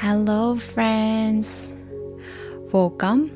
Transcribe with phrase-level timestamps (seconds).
[0.00, 1.74] Hello friends!
[2.70, 3.30] Welcome!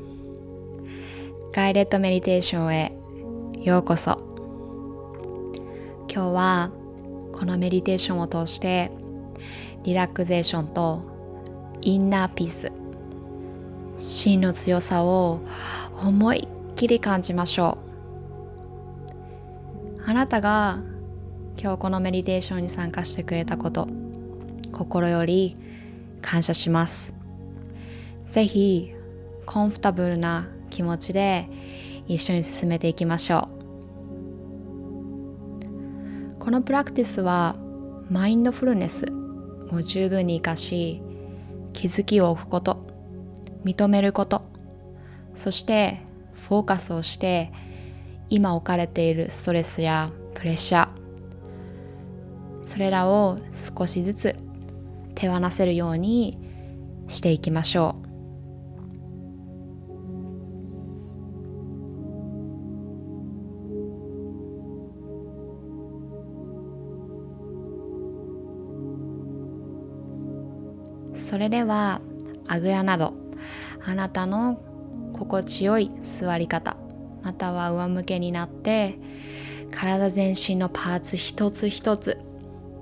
[1.53, 2.93] ガイレットメディテーションへ
[3.65, 4.17] ようこそ
[6.09, 6.71] 今日は
[7.33, 8.93] このメディテーションを通して
[9.83, 11.03] リラクゼーションと
[11.81, 12.71] インナーピース
[13.97, 15.41] 真の強さを
[16.01, 17.77] 思いっきり感じましょ
[19.99, 20.79] うあなたが
[21.61, 23.89] 今日このメディテーションに参加してくれたこと
[24.71, 25.57] 心より
[26.23, 27.13] 感謝します。
[28.25, 28.95] ぜひ
[29.45, 31.49] コンフタブルな気持ちで
[32.07, 33.63] 一緒に進めていきましょう。
[36.39, 37.57] このプラクティスは
[38.11, 39.07] マインドフルネス
[39.71, 41.01] を十分に活かし
[41.73, 42.85] 気づきを置くこと
[43.65, 44.43] 認めること
[45.35, 46.01] そして
[46.35, 47.53] フォーカスをして
[48.29, 50.93] 今置かれているストレスやプレッシャー
[52.63, 53.39] それらを
[53.79, 54.37] 少しずつ
[55.23, 56.37] 手放せるように
[57.07, 57.95] していきましょ
[71.15, 71.17] う。
[71.17, 72.01] それでは
[72.49, 73.15] あぐらなど
[73.87, 74.61] あなたの
[75.13, 76.77] 心地よい座り方
[77.23, 78.99] または上向けになって
[79.71, 82.19] 体全身のパーツ一つ一つ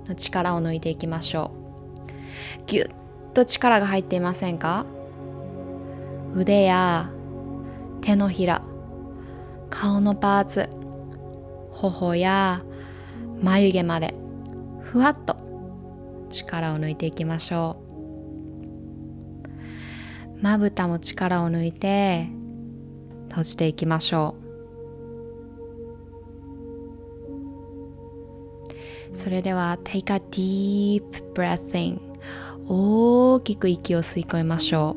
[0.07, 1.60] の力を抜いていきましょう。
[2.67, 2.87] ぎゅっ
[3.33, 4.85] と力が入っていませんか？
[6.33, 7.11] 腕や
[8.01, 8.61] 手のひら
[9.69, 10.69] 顔のパーツ
[11.71, 12.63] 頬や
[13.41, 14.13] 眉毛まで
[14.81, 15.35] ふわっと
[16.29, 17.77] 力を抜いていきましょ
[20.37, 20.41] う。
[20.41, 22.27] まぶたも力を抜いて
[23.29, 24.35] 閉じていきましょ
[29.13, 29.15] う。
[29.15, 31.99] それでは Take a deep breath in
[32.73, 34.95] 大きく息を吸い込みましょ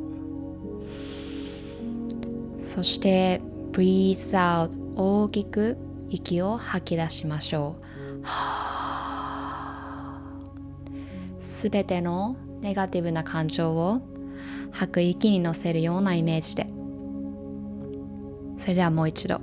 [2.57, 2.63] う。
[2.63, 3.43] そして
[3.73, 5.77] Breathe out 大きく
[6.09, 7.85] 息を吐き出しましょう。
[11.43, 14.03] すべてのネガティブな感情を
[14.71, 16.69] 吐く息に乗せるようなイメージで。
[18.57, 19.41] それではもう一度。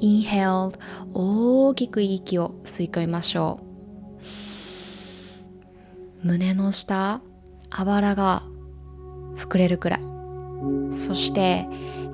[0.00, 0.72] Inhale
[1.12, 3.66] 大きく息を吸い込みましょう。
[6.26, 7.20] 胸の下
[7.70, 8.42] あばらが
[9.36, 10.00] 膨れるくらい。
[10.90, 11.68] そして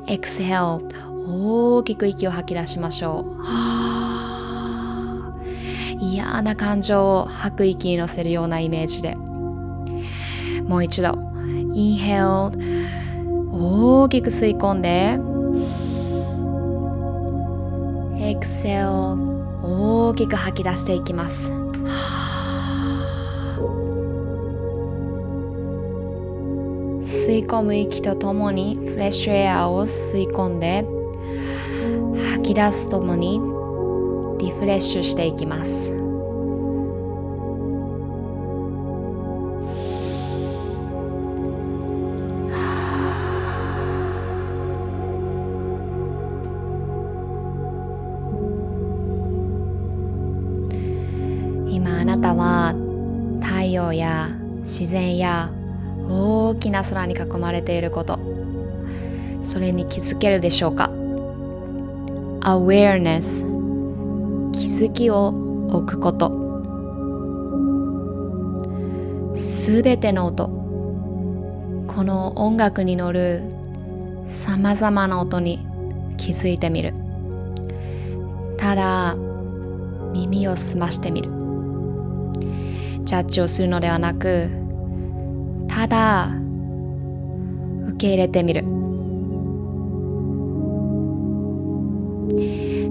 [0.06, 0.86] Exhale
[1.26, 3.42] 大きく息を吐き出しましょう。
[5.98, 9.14] 嫌な感情を吐く息に乗せるようなイメージで。
[9.14, 11.12] もう一度。
[11.72, 12.52] Inhale
[13.50, 15.18] 大きく吸い込んで。
[18.20, 19.16] Exhale
[19.62, 21.50] 大きく吐き出していきます。
[27.24, 30.84] 吸い込む息とともにフレッシュエアを吸い込んで
[32.32, 33.38] 吐き出すともに
[34.44, 35.92] リフレッシュしていきます。
[51.68, 52.74] 今あなたは
[53.40, 54.28] 太陽や
[54.62, 55.52] 自然や
[56.08, 58.18] 大きな空に囲まれていること。
[59.42, 60.90] それに気づけるでしょうか
[62.40, 63.44] ？awareness
[64.52, 65.28] 気づきを
[65.68, 66.30] 置くこと。
[69.34, 70.48] すべての音。
[71.88, 73.42] この音楽に乗る
[74.28, 75.66] さまざまな音に
[76.16, 76.94] 気づいてみる。
[78.56, 79.16] ただ
[80.12, 81.30] 耳を澄ましてみる。
[83.02, 84.61] ジャッジをするのではなく
[85.82, 86.28] ただ
[87.88, 88.62] 受け入れてみる。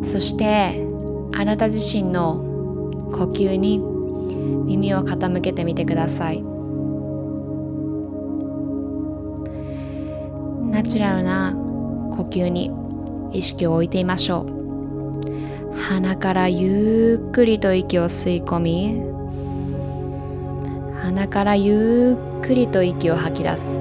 [0.03, 0.85] そして
[1.33, 2.35] あなた自身の
[3.13, 6.41] 呼吸に耳を傾けてみてください。
[10.69, 12.71] ナチュラルな呼吸に
[13.31, 15.77] 意識を置いてみましょう。
[15.77, 19.01] 鼻からゆっくりと息を吸い込み
[21.01, 23.79] 鼻からゆっくりくりと息を吐き出す。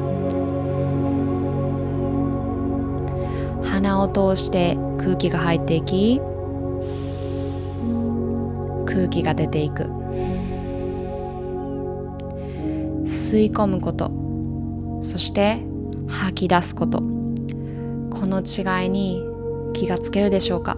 [3.62, 6.20] 鼻を通して空気が入っていき
[8.86, 9.84] 空気が出ていく。
[13.04, 14.10] 吸い込むこと
[15.02, 15.64] そして
[16.08, 16.98] 吐き出すこと。
[16.98, 17.04] こ
[18.26, 19.24] の違いに
[19.72, 20.76] 気がつけるでしょうか？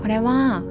[0.00, 0.62] これは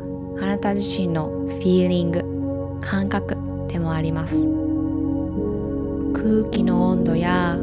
[0.42, 3.49] あなた自身のフィーリング感覚。
[3.70, 4.46] でもあります。
[6.14, 7.58] 空気の温度や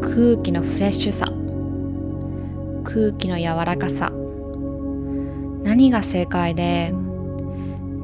[0.00, 1.26] 空気のフレッシュさ
[2.84, 4.10] 空気の柔らかさ
[5.62, 6.92] 何が正解で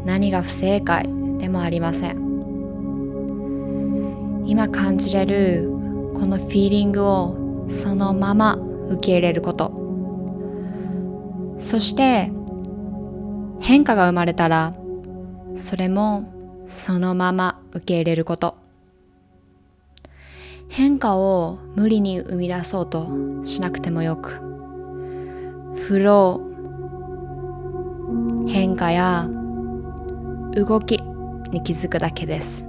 [0.05, 1.05] 何が不正解
[1.39, 2.29] でもありません。
[4.47, 5.69] 今感じれる
[6.15, 8.55] このフィーリングをそのまま
[8.89, 9.73] 受け入れること。
[11.59, 12.31] そして
[13.61, 14.73] 変化が生まれたら
[15.57, 16.38] それも
[16.69, 18.57] そのまま受け入れること。
[20.69, 23.09] 変化を無理に生み出そうと
[23.43, 24.33] しなくてもよく。
[25.77, 26.49] フロー
[28.49, 29.27] 変化や
[30.55, 31.01] 動き
[31.51, 32.68] に気づくだけです。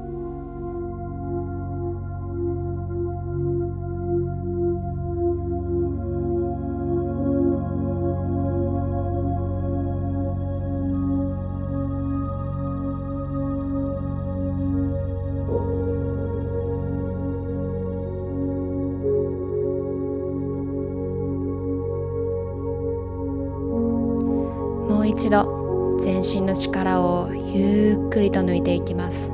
[25.30, 29.30] 一度全身の力をゆっくりと抜いていきます。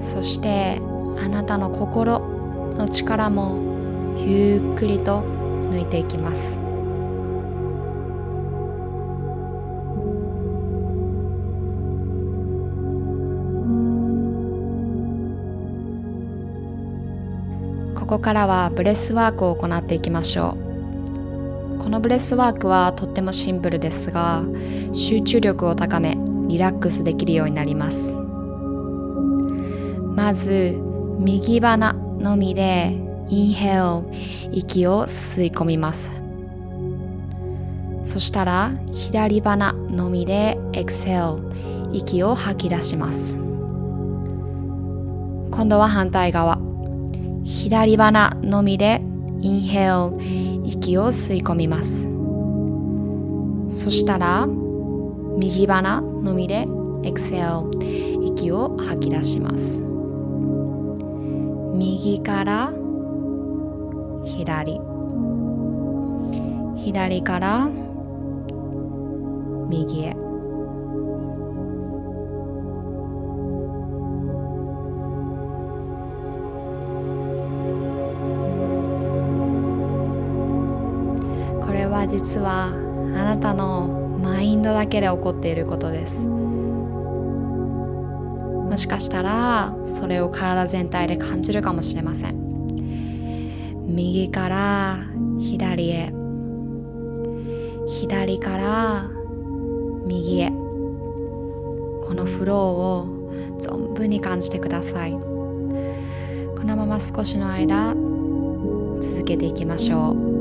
[0.00, 0.80] そして
[1.18, 2.20] あなたの心
[2.76, 3.58] の力も
[4.24, 5.22] ゆっくりと
[5.72, 6.60] 抜いていきます。
[17.96, 20.71] ここからはブレスワークを行っていきましょう。
[21.82, 24.44] このブレスワークはとってもシンプルですが
[24.92, 28.14] 集中力を高めリラックスできるようになります。
[30.14, 30.80] まず
[31.18, 32.96] 右鼻のみで
[33.28, 34.04] inhale
[34.52, 36.08] 息を吸い込みます。
[38.04, 41.38] そしたら左鼻のみで exhale
[41.92, 43.36] 息を吐き出します。
[45.50, 46.58] 今度は反対側。
[47.44, 49.02] 左鼻のみで
[49.42, 50.16] インヘル
[50.64, 52.06] 息を吸い込みます。
[53.68, 56.64] そしたら右鼻のみで
[57.02, 57.68] エクセル
[58.24, 59.82] 息を吐き出します。
[61.74, 62.72] 右から
[64.24, 64.80] 左。
[66.76, 67.68] 左から
[69.68, 70.31] 右へ。
[81.92, 86.18] は実はあなたのマインドだけで起こっていることです。
[88.72, 93.86] もしかしたらそれを体全体で感じるかもしれません。
[93.86, 94.96] 右から
[95.38, 96.14] 左へ。
[97.86, 99.10] 左から
[100.06, 100.48] 右へ。
[100.48, 103.06] このフローを
[103.60, 105.12] 存分に感じてください。
[105.12, 105.18] こ
[106.64, 107.94] のまま少しの間
[109.00, 110.31] 続けていきましょう。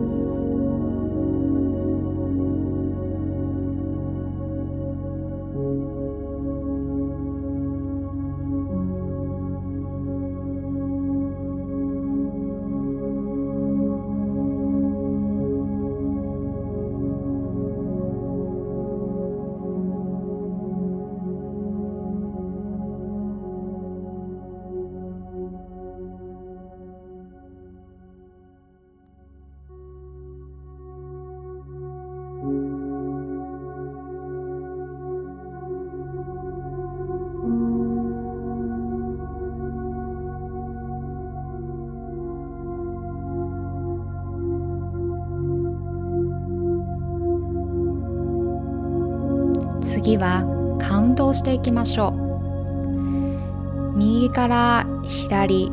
[50.11, 50.43] 次は
[50.77, 53.97] カウントをしていきましょう。
[53.97, 55.71] 右から左。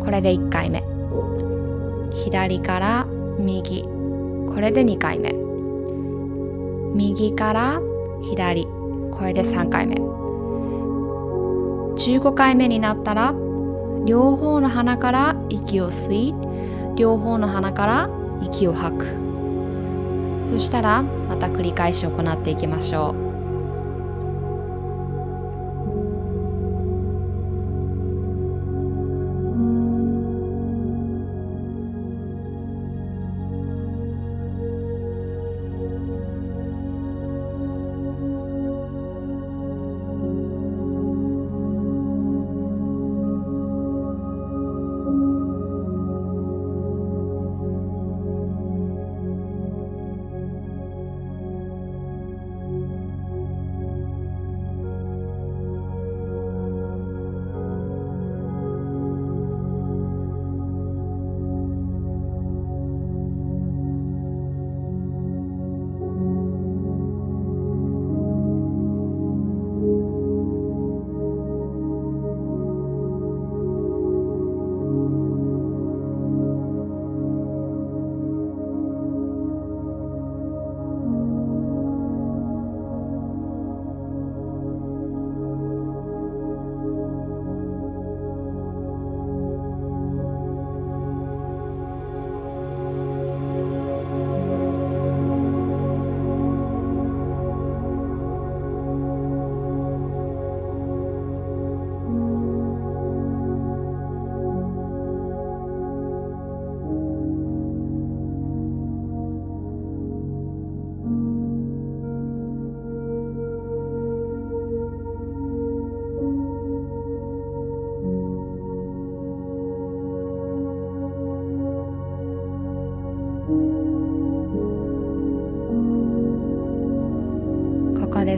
[0.00, 0.82] これで1回目。
[2.24, 3.06] 左から
[3.38, 3.84] 右。
[3.84, 5.32] これで2回目。
[6.96, 7.80] 右から
[8.28, 8.64] 左。
[8.64, 9.94] これで3回目。
[11.94, 13.32] 15回目になったら
[14.04, 16.34] 両方の鼻から息を吸い
[16.96, 18.10] 両方の鼻から
[18.42, 19.06] 息を吐く。
[20.44, 23.29] そしたらまた繰り返し行っていきましょう。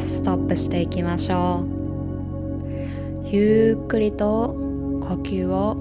[0.03, 3.29] ストップしていきましょう。
[3.29, 4.55] ゆっくりと
[5.01, 5.77] 呼吸を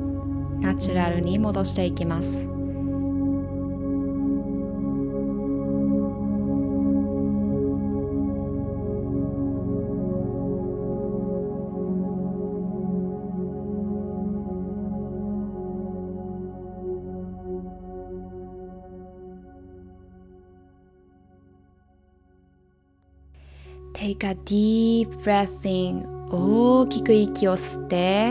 [0.61, 2.50] ナチュラルに戻していきます。
[24.01, 28.29] Take a deep breath in 大きく息を吸って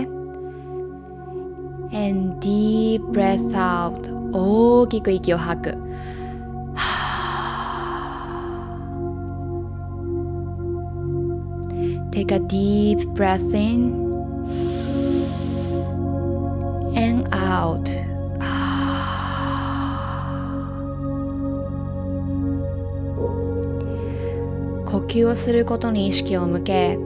[1.93, 3.95] and deep breath out
[4.33, 5.71] 大きく息を吐く
[12.11, 13.95] Take a deep breath in
[16.97, 18.00] and out
[25.11, 26.97] 吸をすることに意識を向け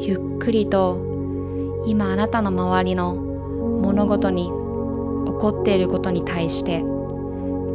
[0.00, 4.50] ゆっくりと今あなたの周りの物事に起
[5.38, 6.80] こっていることに対して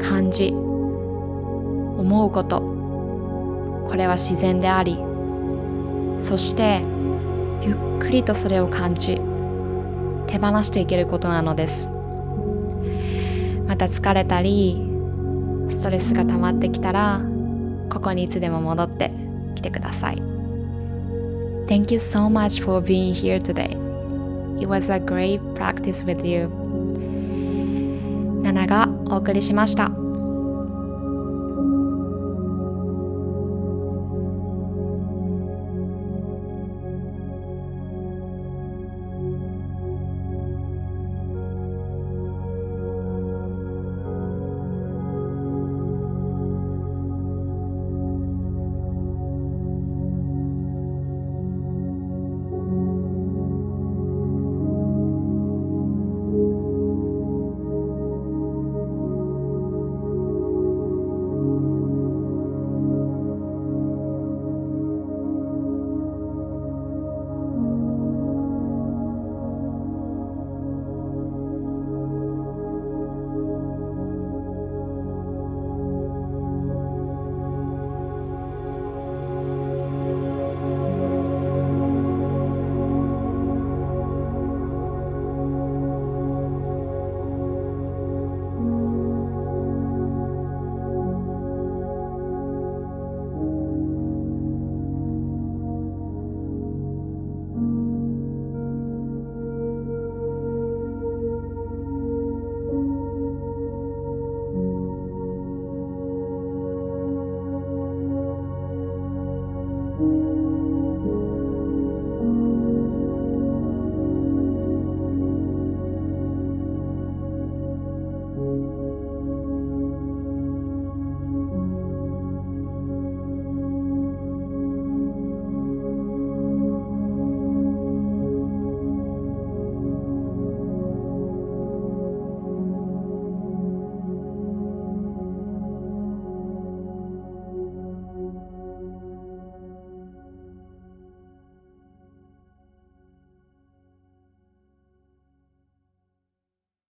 [0.06, 2.60] 感じ思うこと。
[3.88, 4.98] これは自然であり
[6.20, 6.82] そして
[7.62, 9.22] ゆっくりとそれを感じ
[10.28, 11.90] 手放していけることなのです。
[13.68, 14.86] また疲れたり
[15.70, 17.22] ストレスが溜まってきたら
[17.90, 19.25] ここにいつでも戻って
[19.56, 20.22] 来てください
[21.68, 23.76] Thank you so much for being here today
[24.60, 26.50] It was a great practice with you
[28.44, 30.05] ナナがお送りしました